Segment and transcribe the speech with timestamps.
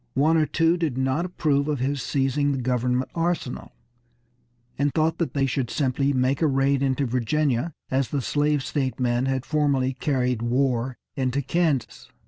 [0.15, 3.71] One or two did not approve of his seizing the government arsenal,
[4.75, 9.27] and thought they should simply make a raid into Virginia as the slave state men
[9.27, 12.09] had formerly carried war into Kansas.